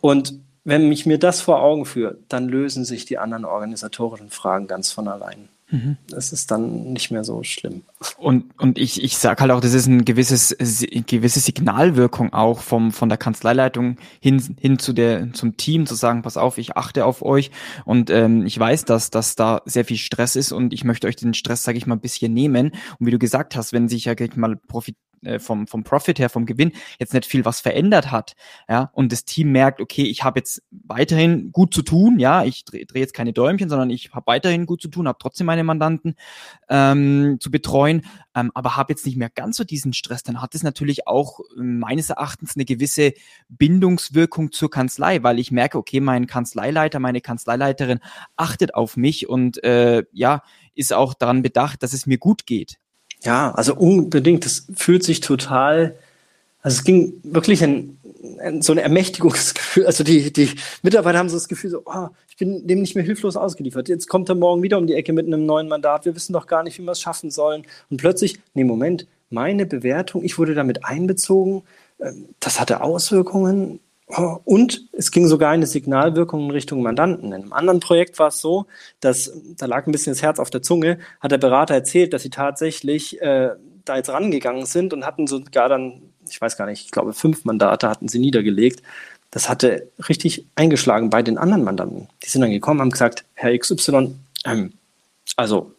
[0.00, 4.66] Und wenn ich mir das vor Augen führe, dann lösen sich die anderen organisatorischen Fragen
[4.66, 5.48] ganz von allein.
[5.68, 5.96] Mhm.
[6.08, 7.82] Das ist dann nicht mehr so schlimm.
[8.18, 12.92] Und, und ich, ich sage halt auch, das ist ein gewisses, gewisse Signalwirkung auch vom,
[12.92, 17.04] von der Kanzleileitung hin, hin zu der, zum Team zu sagen, pass auf, ich achte
[17.04, 17.50] auf euch
[17.84, 21.16] und ähm, ich weiß, dass, dass da sehr viel Stress ist und ich möchte euch
[21.16, 22.72] den Stress, sage ich mal, ein bisschen nehmen.
[22.98, 24.96] Und wie du gesagt hast, wenn sich ja mal Profit
[25.26, 28.34] äh, vom, vom Profit her, vom Gewinn jetzt nicht viel was verändert hat,
[28.68, 32.64] ja, und das Team merkt, okay, ich habe jetzt weiterhin gut zu tun, ja, ich
[32.64, 35.64] drehe dreh jetzt keine Däumchen, sondern ich habe weiterhin gut zu tun, habe trotzdem meine
[35.64, 36.14] Mandanten
[36.68, 38.02] ähm, zu betreuen,
[38.34, 41.40] ähm, aber habe jetzt nicht mehr ganz so diesen Stress, dann hat es natürlich auch
[41.40, 43.12] äh, meines Erachtens eine gewisse
[43.48, 48.00] Bindungswirkung zur Kanzlei, weil ich merke, okay, mein Kanzleileiter, meine Kanzleileiterin
[48.36, 50.42] achtet auf mich und äh, ja,
[50.74, 52.78] ist auch daran bedacht, dass es mir gut geht.
[53.22, 54.44] Ja, also unbedingt.
[54.44, 55.96] Das fühlt sich total,
[56.62, 57.98] also es ging wirklich ein,
[58.40, 59.86] ein, so ein Ermächtigungsgefühl.
[59.86, 60.50] Also die, die
[60.82, 63.88] Mitarbeiter haben so das Gefühl, so, oh, ich bin dem nicht mehr hilflos ausgeliefert.
[63.88, 66.04] Jetzt kommt er morgen wieder um die Ecke mit einem neuen Mandat.
[66.04, 67.64] Wir wissen doch gar nicht, wie wir es schaffen sollen.
[67.90, 71.62] Und plötzlich, nee, Moment, meine Bewertung, ich wurde damit einbezogen.
[72.00, 77.26] Ähm, das hatte Auswirkungen und es ging sogar eine Signalwirkung in Richtung Mandanten.
[77.26, 78.66] In einem anderen Projekt war es so,
[79.00, 82.22] dass, da lag ein bisschen das Herz auf der Zunge, hat der Berater erzählt, dass
[82.22, 83.50] sie tatsächlich äh,
[83.84, 87.44] da jetzt rangegangen sind und hatten sogar dann, ich weiß gar nicht, ich glaube fünf
[87.44, 88.82] Mandate hatten sie niedergelegt.
[89.32, 92.08] Das hatte richtig eingeschlagen bei den anderen Mandanten.
[92.24, 94.14] Die sind dann gekommen, haben gesagt, Herr XY,
[94.44, 94.72] ähm,
[95.34, 95.72] also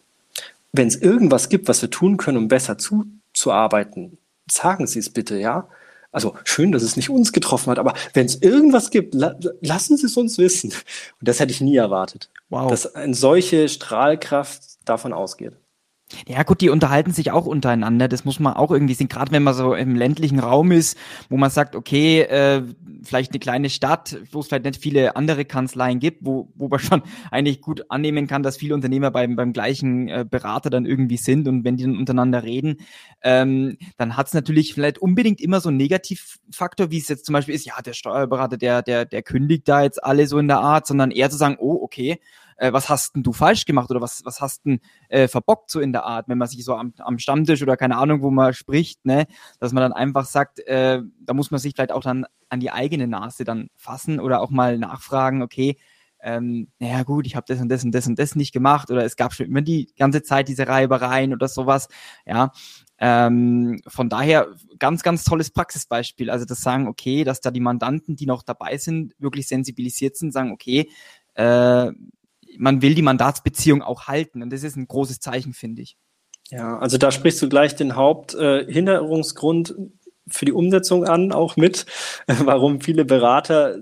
[0.72, 4.18] wenn es irgendwas gibt, was wir tun können, um besser zuzuarbeiten,
[4.50, 5.66] sagen Sie es bitte, ja.
[6.10, 9.96] Also schön, dass es nicht uns getroffen hat, aber wenn es irgendwas gibt, la lassen
[9.96, 10.70] Sie es uns wissen.
[10.70, 12.30] Und das hätte ich nie erwartet.
[12.48, 12.70] Wow.
[12.70, 15.52] Dass eine solche Strahlkraft davon ausgeht.
[16.26, 18.08] Ja gut, die unterhalten sich auch untereinander.
[18.08, 19.08] Das muss man auch irgendwie sehen.
[19.08, 20.96] Gerade wenn man so im ländlichen Raum ist,
[21.28, 22.62] wo man sagt, okay, äh,
[23.02, 26.78] vielleicht eine kleine Stadt, wo es vielleicht nicht viele andere Kanzleien gibt, wo, wo man
[26.80, 31.16] schon eigentlich gut annehmen kann, dass viele Unternehmer beim, beim gleichen äh, Berater dann irgendwie
[31.16, 32.76] sind und wenn die dann untereinander reden,
[33.22, 37.32] ähm, dann hat es natürlich vielleicht unbedingt immer so einen Negativfaktor, wie es jetzt zum
[37.32, 40.60] Beispiel ist, ja, der Steuerberater, der, der, der kündigt da jetzt alle so in der
[40.60, 42.20] Art, sondern eher zu sagen, oh, okay,
[42.58, 45.80] äh, was hast denn du falsch gemacht oder was, was hast denn äh, verbockt so
[45.80, 48.52] in der Art, wenn man sich so am, am Stammtisch oder keine Ahnung, wo man
[48.52, 49.26] spricht, ne,
[49.60, 52.70] dass man dann einfach sagt, äh, da muss man sich vielleicht auch dann an die
[52.70, 55.76] eigene Nase dann fassen oder auch mal nachfragen, okay,
[56.20, 59.04] ähm, naja gut, ich habe das und das und das und das nicht gemacht oder
[59.04, 61.88] es gab schon immer die ganze Zeit diese Reibereien oder sowas,
[62.26, 62.50] ja.
[63.00, 64.48] Ähm, von daher
[64.80, 66.30] ganz, ganz tolles Praxisbeispiel.
[66.30, 70.32] Also das sagen, okay, dass da die Mandanten, die noch dabei sind, wirklich sensibilisiert sind,
[70.32, 70.90] sagen, okay,
[71.34, 71.92] äh,
[72.58, 74.42] man will die Mandatsbeziehung auch halten.
[74.42, 75.96] Und das ist ein großes Zeichen, finde ich.
[76.50, 79.74] Ja, also da sprichst du gleich den Haupthinderungsgrund äh,
[80.28, 81.86] für die Umsetzung an, auch mit,
[82.26, 83.78] äh, warum viele Berater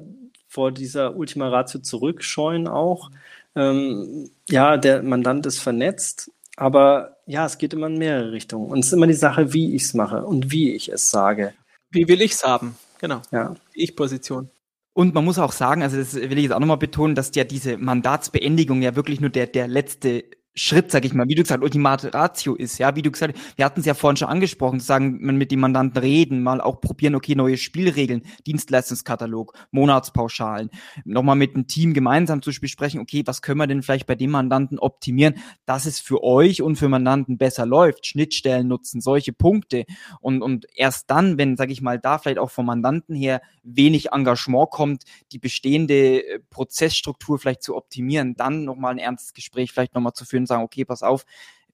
[0.48, 3.10] vor dieser Ultima Ratio zurückscheuen auch.
[3.54, 8.70] Ähm, ja, der Mandant ist vernetzt, aber ja, es geht immer in mehrere Richtungen.
[8.70, 11.54] Und es ist immer die Sache, wie ich es mache und wie ich es sage.
[11.90, 12.76] Wie will ich es haben?
[12.98, 13.22] Genau.
[13.30, 13.54] Ja.
[13.74, 14.50] Ich-Position.
[14.96, 17.44] Und man muss auch sagen, also das will ich jetzt auch nochmal betonen, dass ja
[17.44, 20.24] diese Mandatsbeendigung ja wirklich nur der, der letzte
[20.58, 23.64] Schritt, sag ich mal, wie du gesagt, Ultimate Ratio ist, ja, wie du gesagt, wir
[23.64, 26.80] hatten es ja vorhin schon angesprochen, zu sagen, man mit dem Mandanten reden, mal auch
[26.80, 30.70] probieren, okay, neue Spielregeln, Dienstleistungskatalog, Monatspauschalen,
[31.04, 34.30] nochmal mit dem Team gemeinsam zu besprechen, okay, was können wir denn vielleicht bei dem
[34.30, 35.34] Mandanten optimieren,
[35.66, 39.84] dass es für euch und für Mandanten besser läuft, Schnittstellen nutzen, solche Punkte.
[40.22, 44.12] Und, und erst dann, wenn, sag ich mal, da vielleicht auch vom Mandanten her wenig
[44.12, 49.94] Engagement kommt, die bestehende äh, Prozessstruktur vielleicht zu optimieren, dann nochmal ein ernstes Gespräch vielleicht
[49.94, 51.24] nochmal zu führen, sagen, okay, pass auf,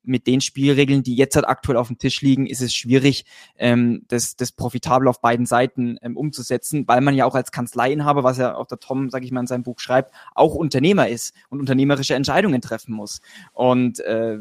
[0.04, 3.24] mit den Spielregeln, die jetzt halt aktuell auf dem Tisch liegen, ist es schwierig,
[3.56, 8.24] ähm, das, das profitabel auf beiden Seiten ähm, umzusetzen, weil man ja auch als Kanzleiinhaber,
[8.24, 11.34] was ja auch der Tom, sage ich mal, in seinem Buch schreibt, auch Unternehmer ist
[11.50, 13.20] und unternehmerische Entscheidungen treffen muss.
[13.52, 14.38] Und äh,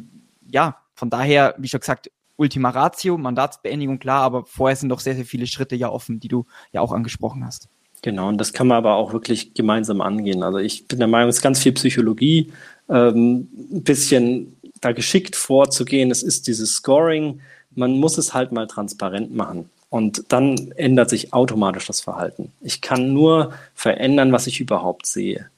[0.50, 5.15] ja, von daher, wie schon gesagt, Ultima Ratio, Mandatsbeendigung, klar, aber vorher sind doch sehr,
[5.15, 7.70] sehr viele Schritte ja offen, die du ja auch angesprochen hast.
[8.02, 10.42] Genau, und das kann man aber auch wirklich gemeinsam angehen.
[10.42, 12.52] Also ich bin der Meinung, es ist ganz viel Psychologie,
[12.90, 16.10] ähm, ein bisschen da geschickt vorzugehen.
[16.10, 17.42] Es ist dieses Scoring,
[17.76, 19.70] man muss es halt mal transparent machen.
[19.90, 22.52] Und dann ändert sich automatisch das Verhalten.
[22.62, 25.50] Ich kann nur verändern, was ich überhaupt sehe.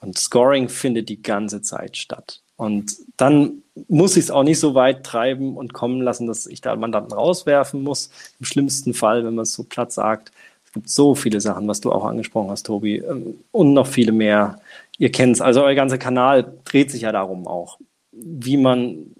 [0.00, 2.40] Und Scoring findet die ganze Zeit statt.
[2.56, 6.60] Und dann muss ich es auch nicht so weit treiben und kommen lassen, dass ich
[6.60, 8.10] da Mandanten rauswerfen muss.
[8.38, 10.32] Im schlimmsten Fall, wenn man es so platt sagt.
[10.74, 14.60] Gibt so viele Sachen, was du auch angesprochen hast, Tobi, ähm, und noch viele mehr.
[14.98, 15.40] Ihr kennt es.
[15.40, 17.78] Also euer ganzer Kanal dreht sich ja darum auch,
[18.12, 19.14] wie man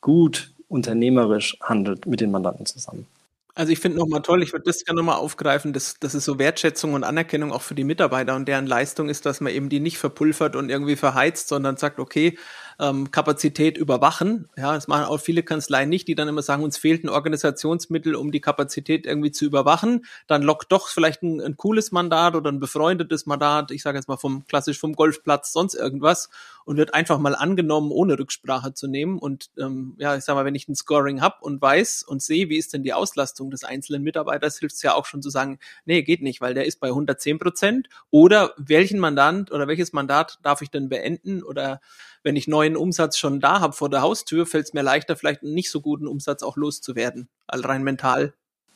[0.00, 3.06] gut unternehmerisch handelt mit den Mandanten zusammen.
[3.54, 6.38] Also ich finde nochmal toll, ich würde das gerne nochmal aufgreifen, dass, dass es so
[6.38, 9.80] Wertschätzung und Anerkennung auch für die Mitarbeiter und deren Leistung ist, dass man eben die
[9.80, 12.36] nicht verpulvert und irgendwie verheizt, sondern sagt, okay,
[12.78, 14.48] ähm, Kapazität überwachen.
[14.56, 18.14] Ja, das machen auch viele Kanzleien nicht, die dann immer sagen, uns fehlt ein Organisationsmittel,
[18.14, 20.04] um die Kapazität irgendwie zu überwachen.
[20.26, 24.08] Dann lockt doch vielleicht ein, ein cooles Mandat oder ein befreundetes Mandat, ich sage jetzt
[24.08, 26.28] mal vom klassisch vom Golfplatz, sonst irgendwas
[26.66, 29.18] und wird einfach mal angenommen, ohne Rücksprache zu nehmen.
[29.18, 32.48] Und ähm, ja, ich sag mal, wenn ich ein Scoring habe und weiß und sehe,
[32.48, 35.60] wie ist denn die Auslastung des einzelnen Mitarbeiters, hilft es ja auch schon zu sagen,
[35.84, 37.88] nee, geht nicht, weil der ist bei 110 Prozent.
[38.10, 41.44] Oder welchen Mandant oder welches Mandat darf ich denn beenden?
[41.44, 41.80] Oder
[42.24, 45.44] wenn ich neuen Umsatz schon da habe vor der Haustür, fällt es mir leichter, vielleicht
[45.44, 48.32] einen nicht so guten Umsatz auch loszuwerden, also rein mental.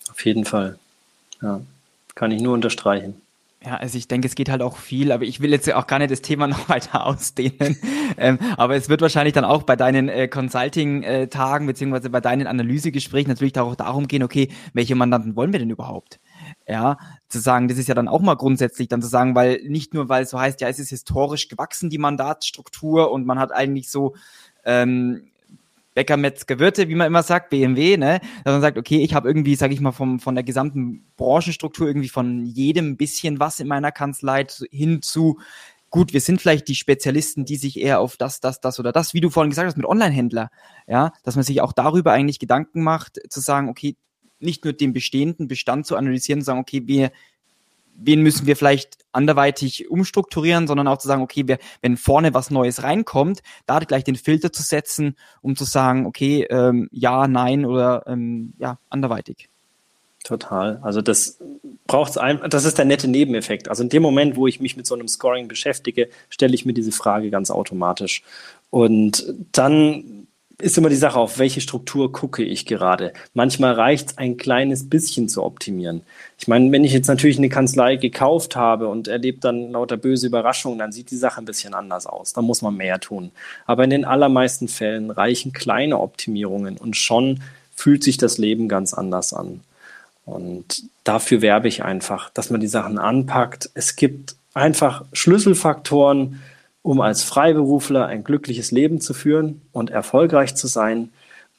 [0.08, 0.78] Auf jeden Fall.
[1.42, 1.60] Ja,
[2.14, 3.20] kann ich nur unterstreichen.
[3.62, 5.86] Ja, also ich denke, es geht halt auch viel, aber ich will jetzt ja auch
[5.86, 7.76] gar nicht das Thema noch weiter ausdehnen.
[8.16, 13.28] ähm, aber es wird wahrscheinlich dann auch bei deinen äh, Consulting-Tagen beziehungsweise bei deinen Analysegesprächen
[13.28, 16.20] natürlich auch darum gehen, okay, welche Mandanten wollen wir denn überhaupt?
[16.66, 16.96] Ja,
[17.28, 20.08] zu sagen, das ist ja dann auch mal grundsätzlich dann zu sagen, weil nicht nur,
[20.08, 23.90] weil es so heißt, ja, es ist historisch gewachsen, die Mandatsstruktur und man hat eigentlich
[23.90, 24.14] so
[24.64, 25.29] ähm,
[25.94, 28.20] Bäcker, Metzger, Wirte, wie man immer sagt, BMW, ne?
[28.44, 31.86] Dass man sagt, okay, ich habe irgendwie, sage ich mal, vom, von der gesamten Branchenstruktur
[31.88, 35.38] irgendwie von jedem bisschen was in meiner Kanzlei hin zu,
[35.90, 39.12] gut, wir sind vielleicht die Spezialisten, die sich eher auf das, das, das oder das,
[39.14, 40.50] wie du vorhin gesagt hast, mit Online-Händler,
[40.86, 43.96] ja, dass man sich auch darüber eigentlich Gedanken macht, zu sagen, okay,
[44.38, 47.10] nicht nur den bestehenden Bestand zu analysieren, sagen, okay, wir
[48.02, 52.50] wen müssen wir vielleicht anderweitig umstrukturieren, sondern auch zu sagen, okay, wir, wenn vorne was
[52.50, 57.64] Neues reinkommt, da gleich den Filter zu setzen, um zu sagen, okay, ähm, ja, nein
[57.64, 59.48] oder ähm, ja, anderweitig.
[60.22, 60.78] Total.
[60.82, 61.38] Also das
[61.86, 63.68] braucht es einfach, das ist der nette Nebeneffekt.
[63.68, 66.74] Also in dem Moment, wo ich mich mit so einem Scoring beschäftige, stelle ich mir
[66.74, 68.22] diese Frage ganz automatisch.
[68.68, 70.28] Und dann
[70.60, 73.12] ist immer die Sache, auf welche Struktur gucke ich gerade.
[73.34, 76.02] Manchmal reicht es ein kleines bisschen zu optimieren.
[76.38, 80.26] Ich meine, wenn ich jetzt natürlich eine Kanzlei gekauft habe und erlebt dann lauter böse
[80.26, 82.32] Überraschungen, dann sieht die Sache ein bisschen anders aus.
[82.32, 83.30] Da muss man mehr tun.
[83.66, 87.40] Aber in den allermeisten Fällen reichen kleine Optimierungen und schon
[87.74, 89.60] fühlt sich das Leben ganz anders an.
[90.26, 93.70] Und dafür werbe ich einfach, dass man die Sachen anpackt.
[93.74, 96.40] Es gibt einfach Schlüsselfaktoren,
[96.82, 101.10] um als Freiberufler ein glückliches Leben zu führen und erfolgreich zu sein.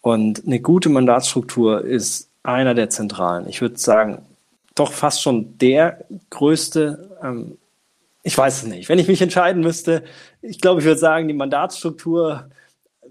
[0.01, 3.47] Und eine gute Mandatsstruktur ist einer der zentralen.
[3.47, 4.25] Ich würde sagen,
[4.75, 7.17] doch fast schon der größte.
[7.23, 7.57] Ähm,
[8.23, 8.89] ich weiß es nicht.
[8.89, 10.03] Wenn ich mich entscheiden müsste,
[10.41, 12.49] ich glaube, ich würde sagen, die Mandatsstruktur.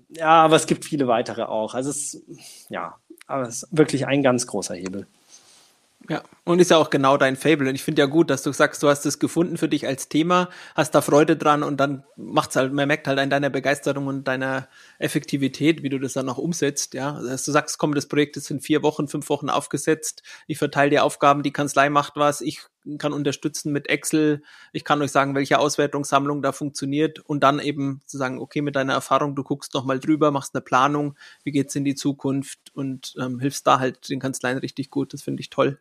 [0.08, 1.74] Ja, aber es gibt viele weitere auch.
[1.74, 2.20] Also es,
[2.68, 2.96] ja,
[3.26, 5.06] aber es ist wirklich ein ganz großer Hebel.
[6.08, 7.68] Ja, und ist ja auch genau dein Fable.
[7.68, 10.08] Und ich finde ja gut, dass du sagst, du hast es gefunden für dich als
[10.08, 14.06] Thema, hast da Freude dran und dann macht's halt, man merkt halt an deiner Begeisterung
[14.06, 16.94] und deiner Effektivität, wie du das dann auch umsetzt.
[16.94, 20.22] Ja, also dass du sagst, komm, das Projekt ist in vier Wochen, fünf Wochen aufgesetzt.
[20.46, 22.60] Ich verteile die Aufgaben, die Kanzlei macht was, ich
[22.98, 28.00] kann unterstützen mit Excel, ich kann euch sagen, welche Auswertungssammlung da funktioniert und dann eben
[28.06, 31.74] zu sagen, okay, mit deiner Erfahrung, du guckst nochmal drüber, machst eine Planung, wie geht's
[31.74, 35.12] in die Zukunft und ähm, hilfst da halt den Kanzleien richtig gut.
[35.12, 35.78] Das finde ich toll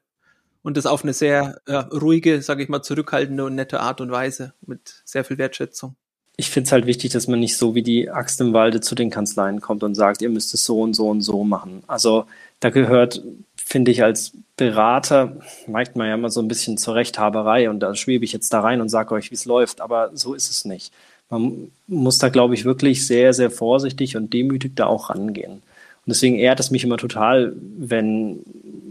[0.63, 4.11] und das auf eine sehr äh, ruhige, sage ich mal, zurückhaltende und nette Art und
[4.11, 5.95] Weise mit sehr viel Wertschätzung.
[6.37, 8.95] Ich finde es halt wichtig, dass man nicht so wie die Axt im Walde zu
[8.95, 11.83] den Kanzleien kommt und sagt, ihr müsst es so und so und so machen.
[11.87, 12.25] Also
[12.61, 13.21] da gehört,
[13.57, 17.93] finde ich, als Berater, merkt man ja immer so ein bisschen zur Rechthaberei und da
[17.95, 20.65] schwebe ich jetzt da rein und sage euch, wie es läuft, aber so ist es
[20.65, 20.93] nicht.
[21.29, 25.61] Man muss da, glaube ich, wirklich sehr, sehr vorsichtig und demütig da auch rangehen.
[26.09, 28.39] Und deswegen ehrt es mich immer total, wenn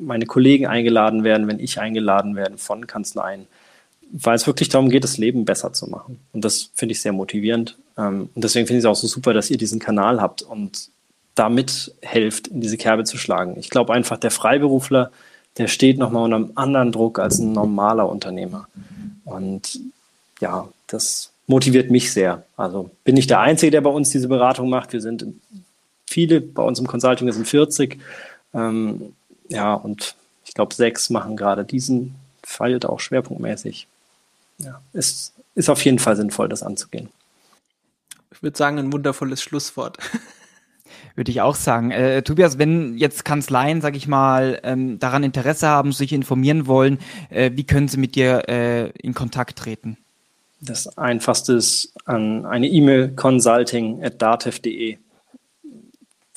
[0.00, 3.48] meine Kollegen eingeladen werden, wenn ich eingeladen werde von Kanzleien,
[4.12, 6.20] weil es wirklich darum geht, das Leben besser zu machen.
[6.32, 7.76] Und das finde ich sehr motivierend.
[7.96, 10.90] Ähm, und deswegen finde ich es auch so super, dass ihr diesen Kanal habt und
[11.34, 13.56] damit helft, in diese Kerbe zu schlagen.
[13.58, 15.10] Ich glaube einfach, der Freiberufler,
[15.56, 18.68] der steht nochmal unter einem anderen Druck als ein normaler Unternehmer.
[19.24, 19.80] Und
[20.40, 22.44] ja, das motiviert mich sehr.
[22.56, 24.92] Also bin ich der Einzige, der bei uns diese Beratung macht.
[24.92, 25.26] Wir sind
[26.08, 27.98] viele, bei uns im Consulting sind 40.
[28.54, 29.14] Ähm,
[29.48, 33.86] ja, und ich glaube, sechs machen gerade diesen Fall auch schwerpunktmäßig.
[34.58, 37.10] Ja, es ist auf jeden Fall sinnvoll, das anzugehen.
[38.32, 39.98] Ich würde sagen, ein wundervolles Schlusswort.
[41.14, 41.90] Würde ich auch sagen.
[41.90, 46.98] Äh, Tobias, wenn jetzt Kanzleien, sag ich mal, ähm, daran Interesse haben, sich informieren wollen,
[47.30, 49.96] äh, wie können sie mit dir äh, in Kontakt treten?
[50.60, 54.98] Das einfachste ist an eine E-Mail consulting at datev.de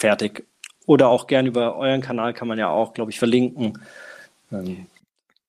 [0.01, 0.45] fertig.
[0.85, 3.79] Oder auch gern über euren Kanal kann man ja auch, glaube ich, verlinken.
[4.51, 4.87] Ähm.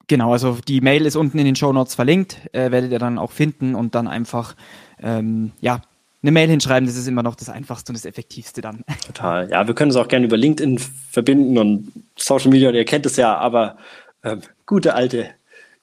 [0.07, 3.19] Genau, also die Mail ist unten in den Show Notes verlinkt, äh, werdet ihr dann
[3.19, 4.55] auch finden und dann einfach,
[5.01, 5.81] ähm, ja,
[6.23, 8.85] eine Mail hinschreiben, das ist immer noch das Einfachste und das Effektivste dann.
[9.07, 9.51] Total.
[9.51, 13.17] Ja, wir können es auch gerne über LinkedIn verbinden und Social Media, ihr kennt es
[13.17, 13.77] ja, aber
[14.23, 15.31] ähm, gute alte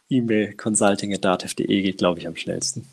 [0.10, 2.86] E-Mail consulting.datev.de geht, glaube ich, am schnellsten.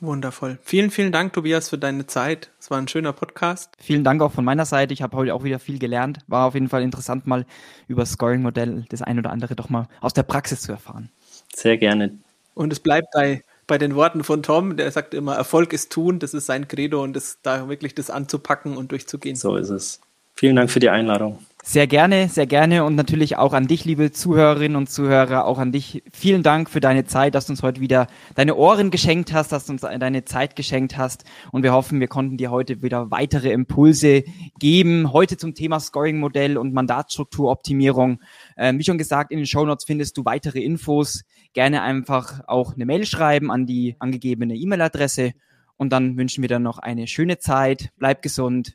[0.00, 0.58] Wundervoll.
[0.62, 2.50] Vielen, vielen Dank, Tobias, für deine Zeit.
[2.60, 3.70] Es war ein schöner Podcast.
[3.78, 4.92] Vielen Dank auch von meiner Seite.
[4.92, 6.18] Ich habe heute auch wieder viel gelernt.
[6.26, 7.46] War auf jeden Fall interessant, mal
[7.88, 11.10] über das Scoring-Modell das ein oder andere doch mal aus der Praxis zu erfahren.
[11.54, 12.18] Sehr gerne.
[12.54, 16.18] Und es bleibt bei bei den Worten von Tom, der sagt immer, Erfolg ist tun,
[16.18, 19.36] das ist sein Credo und das, da wirklich das anzupacken und durchzugehen.
[19.36, 20.00] So ist es.
[20.36, 21.38] Vielen Dank für die Einladung.
[21.66, 25.72] Sehr gerne, sehr gerne und natürlich auch an dich, liebe Zuhörerinnen und Zuhörer, auch an
[25.72, 26.02] dich.
[26.12, 29.64] Vielen Dank für deine Zeit, dass du uns heute wieder deine Ohren geschenkt hast, dass
[29.64, 33.50] du uns deine Zeit geschenkt hast und wir hoffen, wir konnten dir heute wieder weitere
[33.50, 34.24] Impulse
[34.58, 35.14] geben.
[35.14, 38.20] Heute zum Thema Scoring-Modell und Mandatsstrukturoptimierung.
[38.58, 41.22] Ähm, wie schon gesagt, in den Show Notes findest du weitere Infos.
[41.54, 45.32] Gerne einfach auch eine Mail schreiben an die angegebene E-Mail-Adresse
[45.78, 47.88] und dann wünschen wir dir noch eine schöne Zeit.
[47.96, 48.74] Bleib gesund